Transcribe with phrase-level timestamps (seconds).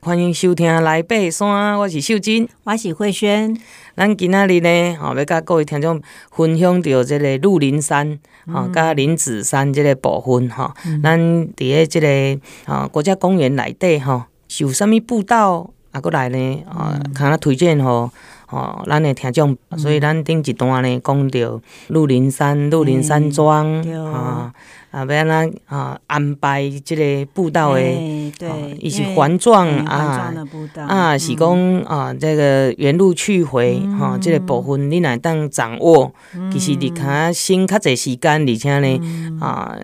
[0.00, 3.58] 欢迎收听《来爬山》，我是秀珍，我是慧萱。
[3.96, 11.02] 咱今仔日呢，吼要甲各位听众分享到即个鹿林山，吼甲林子山即个部分，吼、嗯。
[11.02, 12.40] 咱伫咧即个
[12.72, 16.00] 啊国家公园内底，吼，是有啥物步道啊？
[16.00, 18.10] 过来呢，啊，看咱推荐吼，
[18.48, 19.56] 吼，咱的听众。
[19.76, 23.80] 所以咱顶一段呢，讲到鹿林山、鹿林山庄
[24.12, 24.52] 啊。
[24.90, 27.80] 啊，要安怎啊安排即个步道的，
[28.38, 28.48] 对，
[28.80, 30.32] 伊是环状啊，
[30.88, 36.10] 啊是讲啊这个原路去回哈，这个部分你若当掌握，
[36.50, 39.76] 其实你较省较侪时间，而且呢啊。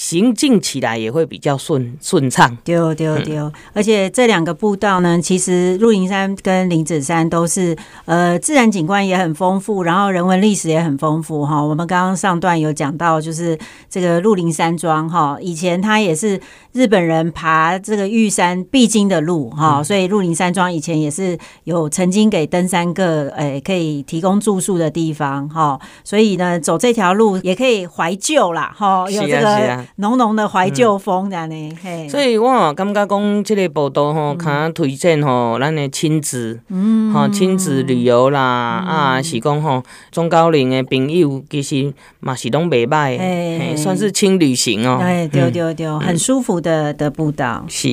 [0.00, 3.38] 行进起来也会比较顺顺畅，对对对，
[3.74, 7.76] 而且这两个步道呢，其实鹿林山跟林子山都是
[8.06, 11.62] 呃自然景观也很丰富，然后人文历史也很丰富哈。
[11.62, 13.58] 我们刚刚上段有讲到，就是
[13.90, 16.40] 这个鹿林山庄哈，以前它也是
[16.72, 29.84] 日本人爬这个玉山必经的路哈，所以鹿林山庄以前也是有曾经给登山客诶可以提供住宿的地方哈，所以呢走这条路也可以怀旧啦哈，有这个。
[29.96, 47.88] 浓浓的怀旧风这样呢，嘿，所以我感觉讲这个报道吼，较推荐吼，咱的亲子，嗯，吼，亲子旅游啦，啊，是讲吼中高龄的朋友其实嘛是拢袂歹，嘿，算是轻旅行哦，哎，对对对，很舒服的的步道，是，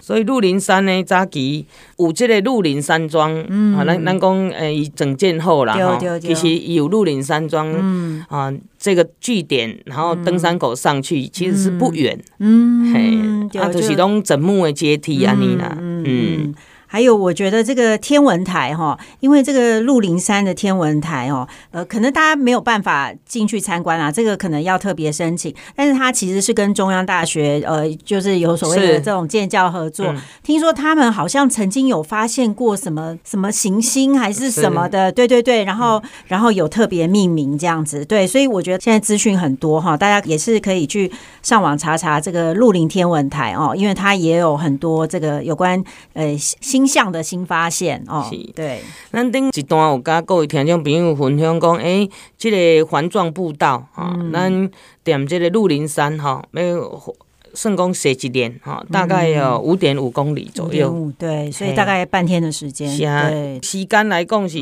[0.00, 1.66] 所以鹿林山呢，早期
[1.98, 8.52] 有这个鹿林山庄，嗯，啊，咱咱讲诶，伊整建后啦，哈，其实有鹿林山庄，嗯，啊。
[8.82, 16.52] 这个据点，然后登山口上去其实是不远，嗯，嘿，啊，就是拢整木的阶梯安尼啦，嗯。
[16.92, 25.54] 还有，我觉得这个天文台哈，因为这个鹿林山的天文台哦，呃，可能大家没有办法进去参观啊，这个可能要特别申请。
[25.74, 30.14] 但是它其实是跟中央大学呃，就是有所谓的这种建教合作。
[30.42, 38.04] 听说他们好像曾经有发现过什么什么行星还是什么的，对对对，然后然后有特别命名这样子。
[38.04, 41.10] 对，所以我觉得现在资讯很多哈，大家也是可以去
[41.40, 45.82] 上网查查这个鹿林天文台哦，因为它也有很多这个有关
[46.12, 46.81] 呃星。
[46.82, 48.80] 星象的新发现哦，是对。
[49.12, 54.70] 咱顶一段有甲各位听众朋友分享讲，哎、欸，这个环状步道啊，咱
[55.04, 57.14] 踮这个鹿林山哈，要
[57.54, 62.88] 算讲写一年哈，大概有五点五公里左右，嗯、对，所以大概半天的时间。
[62.98, 64.58] 对，时间来讲是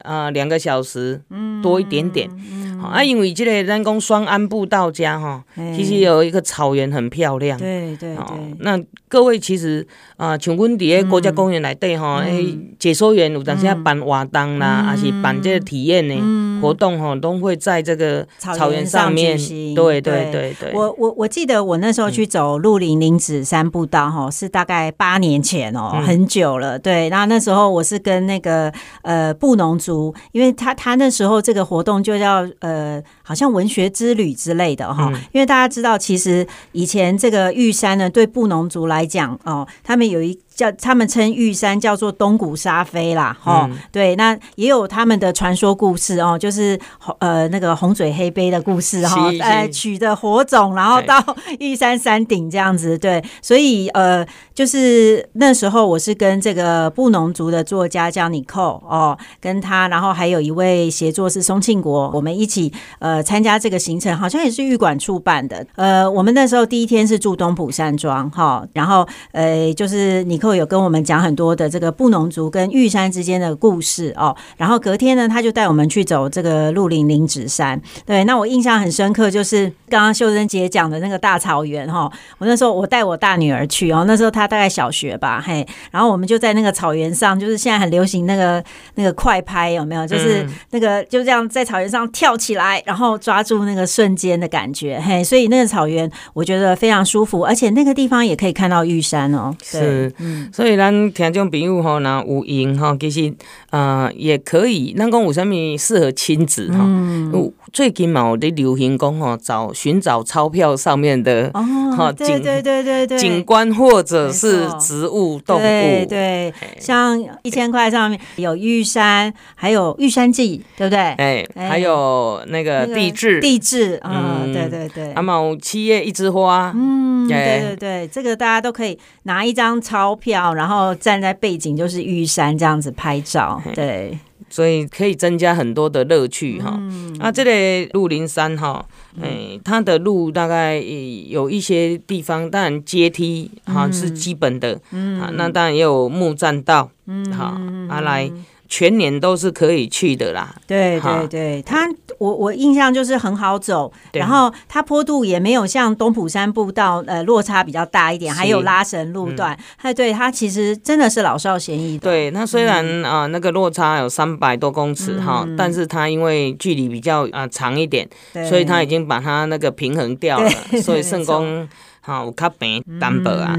[0.00, 1.22] 啊两个小时
[1.62, 2.28] 多一点点。
[2.30, 5.42] 嗯啊，因为这个咱讲双安步道家哈，
[5.76, 7.58] 其实有一个草原很漂亮。
[7.58, 8.56] 对对对。
[8.60, 9.86] 那各位其实
[10.16, 19.38] 啊，像阮伫个国家公园内底哈，诶，解说员有当时要办活动啦，还是办这个体验呢活动哈，都会在这个草原上面。
[19.74, 20.72] 对对对对。
[20.74, 26.78] 我我我记得我那时候去走鹿林林子山步道哈，是大概八年前哦，很久了。
[26.78, 32.74] 对，那那时候我是跟那个呃布农族，因为他他那时候这个活动就叫呃。
[32.84, 40.38] 呃，好像文学之旅之类的哈，因为大家知道，其实以前这个玉山呢，对布农族来讲哦，他们有一。
[40.54, 46.78] 叫他们称玉山叫做东谷沙飞啦，哈、嗯，对，那也有他们的传说故事哦，就是
[47.18, 51.20] 呃那个红嘴黑杯的故事哈，呃取的火种，然后到
[51.58, 70.38] 玉山山顶这样子，对，所以呃就是那时候我是跟这个布农族的作家叫尼寇哦，跟他，然后还有一位协作是松庆国，我们一起呃参加这个行程，好像也是玉管处办的，呃，我们那时候第一天是住东埔山庄哈，然后呃就是你。
[70.44, 77.80] 后有跟我们讲很多的这个布农族跟玉山之间的故事哦，然后隔天呢，他就带我们去走这个鹿林林子山。
[78.04, 82.10] 对，那我印象很深刻，就是刚刚秀珍姐讲的那个大草原哈。
[82.38, 88.62] 我那时候我带我大女儿去哦，那时候她大概小学吧，嘿，然后我们就在那个草原上，就是现在很流行那个
[88.96, 90.06] 那个快拍，有没有？
[90.06, 99.54] 就是那个就这样在草原上跳起来，然后抓住那个瞬间的感觉，嘿，所以那个草原我觉得非常舒服，而且那个地方也可以看到玉山哦。
[99.72, 100.14] 对是。
[100.52, 103.32] 所以咱听众朋友吼，那有闲吼，其实
[103.70, 104.94] 啊、呃、也可以。
[104.96, 106.78] 咱讲有啥物适合亲子哈？
[106.80, 113.18] 嗯、最近嘛有在流行讲吼，找寻找钞票上面的哦，景对对对对。
[113.18, 120.98] 景观或者是植物动物，对对，像一千块上面有玉山，还有玉山记，对不对？
[120.98, 123.40] 哎，还有那个地质。
[123.40, 130.54] 地质啊，对对对，还有七叶一枝花，嗯，对对对，这个大家都可以拿一张钞票。
[130.54, 134.18] 然后站在背景就是玉山这样子拍照，对。
[134.50, 136.76] 所以可以增加很多的乐趣哈。
[136.78, 138.84] 嗯、啊，这个鹿林山哈，
[139.20, 147.56] 哎、欸，它的路大概有一些地方，当然阶梯哈是基本的，嗯，啊，那当然也有木栈道，嗯，好，
[147.88, 148.30] 啊来。
[148.74, 150.52] 全年都是可以去的啦。
[150.66, 151.88] 对对对，它
[152.18, 159.56] 我我印象就是很好走，然后它坡度也没有像东埔山步道呃落差比较大一点，还有拉绳路段。
[159.76, 162.10] 哎，对，它其实真的是老少咸宜的。
[162.10, 168.08] 对，那虽然啊那个落差有三百多公尺哈，但是它因为距离比较啊长一点，
[168.48, 170.50] 所以它已经把它那个平衡掉了，
[170.82, 171.68] 所以 圣公
[172.00, 173.54] 好卡平单薄啊。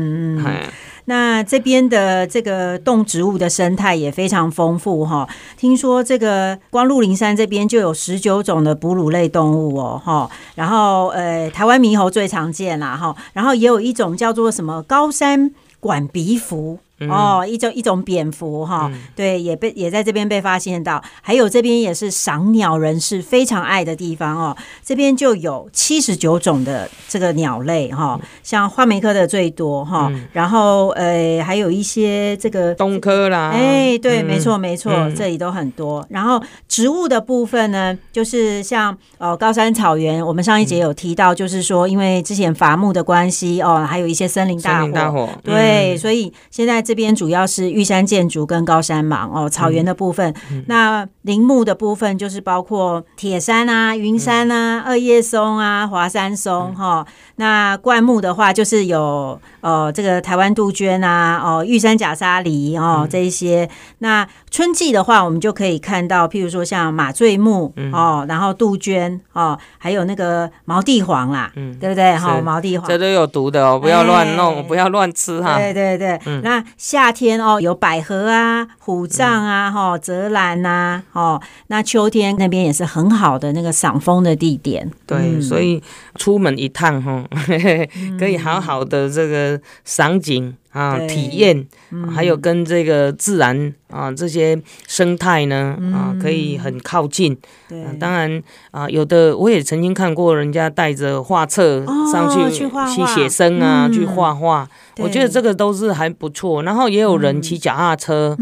[1.06, 16.80] 那这边的这个动植物的生态也非常丰富哈，听说这个光鹿林山这边就有十九种的哺乳类动物哦哈，然后呃台湾猕猴最常见啦哈，然后也有一种叫做什么高山管鼻蝠。
[17.10, 24.56] 哦，一种一种蝙蝠哈，嗯、对，也被也在这边被发现到，还有这边也是赏鸟人士非常爱的地方哦。
[24.82, 36.06] 这边就有七十九种的这个鸟类哈，像画眉科的最多哈，嗯、然后呃还有一些这个东科啦，哎，对，嗯、没错没错，嗯、这里都很多。
[36.10, 46.85] 然后植物的部分呢，就是像呃高山草原，我们上一节有提到，就是说因为之前伐木的关系哦，还有一些森林大火，大火对，嗯、所以现在。
[46.86, 50.34] 这边主要是玉山箭竹跟高山芒哦，草原的部分。
[50.68, 57.14] 那林木的部分就是包括铁杉啊、云杉啊、二叶松啊、华山松哈、嗯。
[57.38, 63.68] 那灌木的话，就是有呃这个台湾杜鹃啊、哦玉山假沙梨哦、嗯、这一些。
[63.98, 72.16] 那春季的话，我们就可以看到，譬如说像马醉木哦，然后杜鹃哦，还有那个毛地黄啦，嗯，对不对？
[72.16, 75.58] 哈，毛地黄这都有毒的哦，不要乱弄，欸、不要乱吃哈。
[75.58, 76.64] 对对对，嗯、那。
[76.78, 84.92] 夏天哦，有百合啊、虎杖啊、哈、泽兰呐，哦，那秋天那边也是很好的那个赏枫的地点。
[85.06, 85.82] 对，嗯、所以
[86.16, 87.24] 出门一趟哈，
[88.20, 90.56] 可以好好的这个赏景。
[90.76, 91.66] 啊，体验，
[92.14, 97.38] 还有跟这个自然啊这些生态呢啊，可以很靠近。
[97.70, 104.68] 对，当然啊，有的我也曾经看过人家带着画册上去去写生啊，去画画。
[104.98, 106.62] 我觉得这个都是还不错。
[106.64, 108.36] 然后也有人骑脚踏车，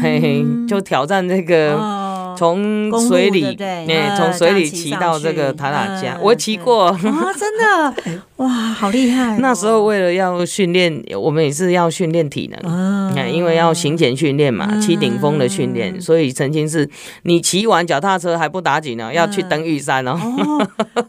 [0.00, 1.99] 嘿嘿，就挑战这个。
[2.40, 7.94] 从水里，对，从水里骑到这个塔塔加，我骑过啊，真的，
[8.36, 9.36] 哇，好厉害！
[9.40, 16.88] 那时候为了要训练，我们也是要训练体能，你看，因为要行前训练嘛，骑顶峰的训练，所以曾经是
[17.24, 20.18] 你骑完脚踏车还不打紧呢，要去登玉山哦。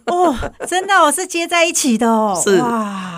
[0.07, 0.35] 哦，
[0.67, 2.61] 真的，我是接在一起的哦， 是，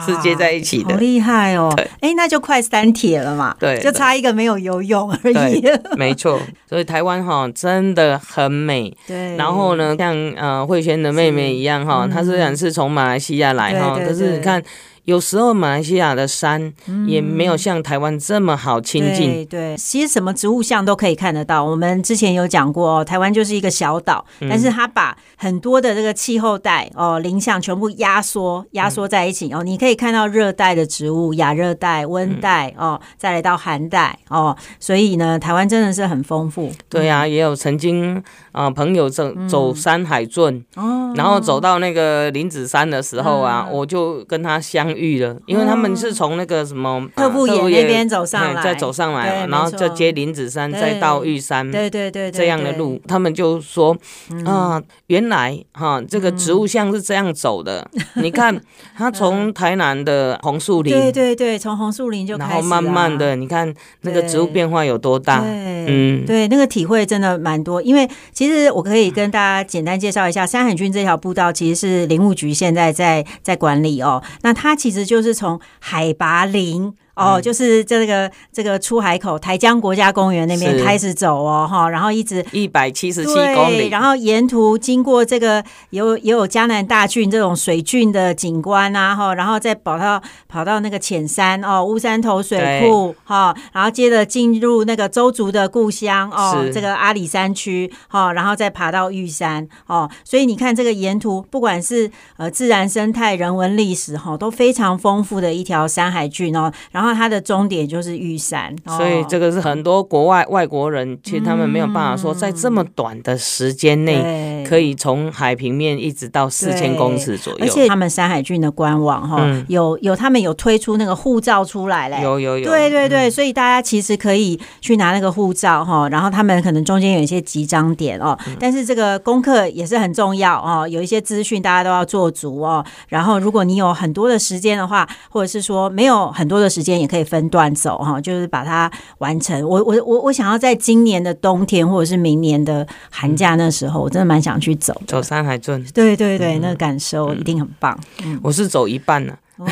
[0.06, 1.74] 是接在一起的，好厉害哦！
[2.02, 5.64] 哎，那就快三铁了嘛，对，就差一个没有游泳而已。
[5.98, 6.40] 没错，
[6.70, 7.96] 所以台湾哈真。
[7.96, 9.36] 的很美，对。
[9.38, 14.64] 然后呢，像呃慧萱的妹妹一样哈，她虽然是从马来西亚来哈，可是你看。
[15.06, 16.74] 有时候马来西亚的山
[17.06, 19.32] 也没有像台湾这么好亲近。
[19.32, 21.62] 对对，其实什么植物像都可以看得到。
[21.62, 29.62] 我们之前有讲过，哦台湾就是一个小岛，但是它把很多的这个气候带哦林相全部压缩压缩在一起哦。
[29.62, 34.56] 你可以看到热带的植物、亚热带、温带哦，再来到寒带哦。
[34.80, 36.72] 所以呢，台湾真的是很丰富。
[36.88, 38.24] 对呀，也有曾经
[38.54, 44.93] 啊朋友走走山海圳哦，然后走到那个林子山的时候啊，我就跟他相。
[44.94, 53.98] 遇了，因为他们是从那个什么特步野那边走上来，再走上来，然后再接林子山，再到玉山，对对对，这样的路，他们就说
[54.46, 57.90] 啊，原来哈这个植物像是这样走的。
[58.22, 58.60] 你看，
[58.96, 65.42] 他从台南的红树林，对对对，从红树林就然后慢慢的，你看那个植物变化有多大？
[65.44, 67.82] 嗯，对，那个体会真的蛮多。
[67.82, 74.22] 因为其实我可以跟大家简单介绍一下，山海郡这条步道其实是林务局现在在在管理哦。
[74.42, 74.78] 那它。
[74.84, 76.94] 其实就是从海拔零。
[77.16, 107.03] 哦，就是这个这个出海口台江国家公园那边开始走哦，哈，然后一直一百七十七公里，然后沿途经过这个有也有江南大郡这种水郡的景观啊，哈，然后再跑到跑到那个浅山哦，乌山头水库哈，然后接着进入那个周族的故乡哦，这个阿里山区哈，然后再爬到玉山哦，所以你看这个沿途不管是呃自然生态、人文历史哈，都非常丰富的一条山海郡哦，然后。
[107.04, 117.60] 然后它的终点就是玉山，所以这个是很多国外外国人，其实他们没有办法说在这么短的时间内可以从海平面一直到四千公尺左右。
[117.60, 132.86] 而且他们山海郡的官网哈、嗯，有有他们有推出那个护照出来嘞，有有有，对对对，所以大家其实可以去拿那个护照哈，然后他们可能中间有一些集章点哦，但是这个功课也是很重要哦，有一些资讯大家都要做足哦。
[133.10, 139.62] 然后如果你有很多的时间的话，或者是说没有很多的时间，也可以分段走哈，就是把它完成。
[139.68, 145.84] 我我我我想要在今年的冬天或者是明年的寒假那时候，我真的蛮想去走走山海镇。
[145.94, 147.98] 对对对，那个感受一定很棒。
[148.24, 149.34] 嗯，我是走一半呢。
[149.58, 149.68] 哦，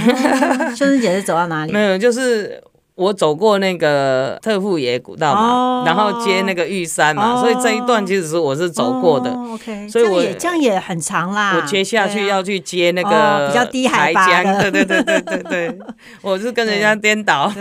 [0.75, 1.71] 秀珍姐是走到哪里？
[1.73, 2.61] 没有，就是。
[2.95, 9.31] 我走过那个特富野古道嘛，哦，然后接那个玉山嘛，哦，所以这一段其实是我是走过的。
[9.31, 11.55] 哦，OK，所以我这样也这样也很长啦。
[11.55, 15.79] 我接下去要去接那个，哦，比较低海拔的，对对对对对对，
[16.21, 17.51] 我是跟人家颠倒。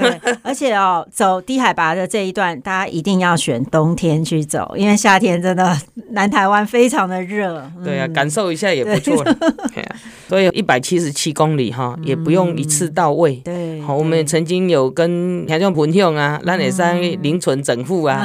[0.43, 5.77] 而且哦，走低海拔的这一段，大家一定要选冬天去走，因为夏天真的
[6.11, 7.59] 南台湾非常的热。
[7.79, 9.23] 嗯，对啊，感受一下也不错。
[9.25, 9.97] 对 啊，
[10.29, 13.37] 所以一百七十七公里哈，也不用一次到位。
[13.37, 15.45] 嗯，对，好，我们曾经有跟。
[15.47, 16.81] 听众分享啊，咱会使
[17.23, 18.25] 零存整付啊，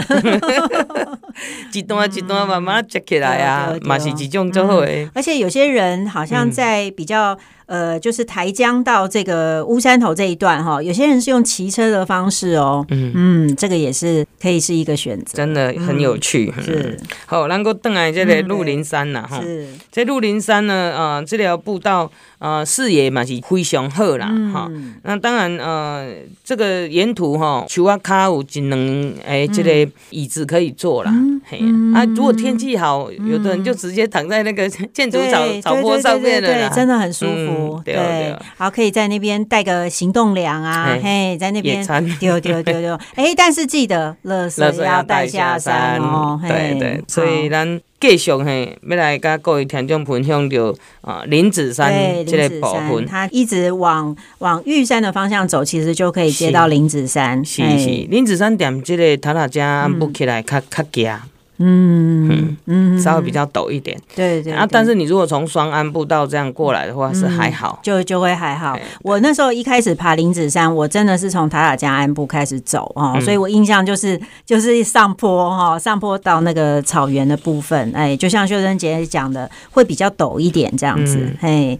[1.73, 5.09] 一段一段慢慢接起来啊，嘛是一种最好诶。
[5.15, 7.35] 而且有些人好像在比较。
[7.67, 16.53] 呃，就是台江到这个乌山头这一段哈，有些人是用骑车的方式哦，嗯嗯，这个也是可以是一个选择，真的很有趣。
[16.57, 24.95] 嗯、是好，咱个登来这个鹿林山呐哈，是这鹿林山呢，呃，这条步道呃视野嘛是非常好啦哈、嗯。
[25.03, 31.11] 那当然呃，这个沿途哈，树啊卡有一两哎，这个椅子可以坐啦。
[31.13, 31.59] 嗯嘿
[31.93, 37.54] 啊，如果天气好，有的人就直接躺在那个 建筑草草坡上面了，对，真的很舒服。
[37.57, 41.85] 嗯、对，对，好，可以在那边带个行动粮啊，嘿，在那边
[42.19, 46.39] 丢丢丢丢，哎， 但是记得，垃圾要带下山哦。
[46.47, 51.91] 对对，所以咱继续嘿，要来跟各位听众分享就啊，林子山
[52.25, 57.43] 这个部分，他一直往往玉山的方向走，其实就可以接到林子山。
[57.43, 61.21] 是是，是，林子山点这个塔塔家不起来较较夹。
[61.57, 68.77] 嗯嗯嗯，稍微比较陡一点，对对啊，但是你如果从双安步道这样过来的话，是还好，就就会还好。
[69.01, 81.79] 我那时候一开始爬林子山，我真的是从塔塔加安步开始走哦，所以我印象就是就是上坡哈，上坡到那个草原的部分，哎，就像秀珍姐讲的，会比较陡一点这样子，嘿，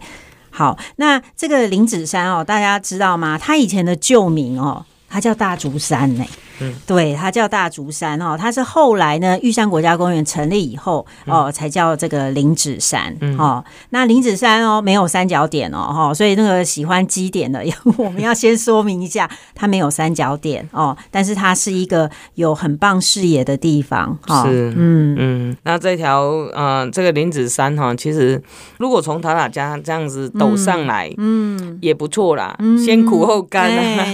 [0.50, 3.38] 好，那这个林子山哦，大家知道吗？
[3.38, 6.24] 它以前的旧名哦，它叫大竹山呢。
[6.60, 13.64] 嗯，对，它叫大竹山哦，它是后来呢玉山国家公园成立以后哦，才叫这个林子山哦。
[13.90, 17.64] 那林子山哦没有三角点哦哈，所以那个喜欢基点的，
[17.96, 24.44] 我们要先说明一下，它没有三角点哦，但是它是一个有很棒视野的地方哈。
[24.44, 25.56] 是，嗯嗯。
[25.64, 26.22] 那这条
[26.54, 28.40] 呃这个林子山哈，其实
[28.78, 33.70] 如果从塔塔家这样子陡上来，嗯，也不错啦，先苦后甘。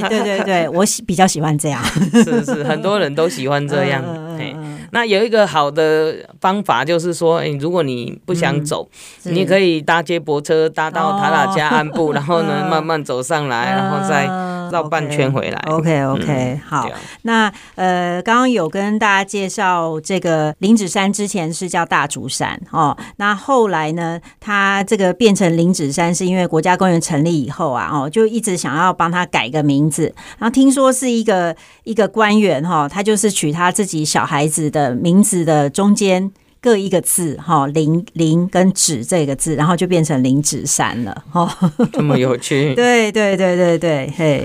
[0.09, 1.83] 对对对，我喜比较喜欢这样。
[2.25, 4.03] 是是是，很多人都喜欢这样。
[4.39, 4.55] 哎，
[4.91, 8.89] 那有一个好的方法，就是说，哎，如果你不想走，
[9.25, 14.27] 你可以搭接驳车搭到塔塔加安部，然后呢 慢慢走上来，然后再
[14.73, 15.63] 绕半圈回来。
[15.67, 16.89] OK OK，好。
[17.23, 36.31] 那呃，刚刚有跟大家介绍这个林子山之前是叫大竹山哦，那后来呢，它这个变成林子山，是因为国家公园成立以后啊，哦，就一直想要帮它改个名字，然后听说是一个一个官员哈，他就是取他自己小孩子的名字的中间
[36.63, 41.53] 各一个字哈，林林跟纸这个字，然后就变成零纸山了哈。
[41.93, 42.73] 这么有趣？
[42.77, 44.45] 对对对对对，嘿，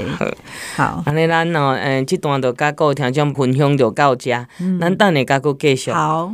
[0.76, 1.04] 好。
[1.06, 4.32] 安尼咱哦，嗯，这段就甲各位听众分享就到这，
[4.82, 5.92] 咱等下甲佫继续。
[5.92, 6.34] 好。